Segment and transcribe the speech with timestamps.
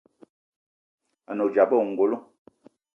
[1.29, 2.17] A ne odzap ayi ongolo.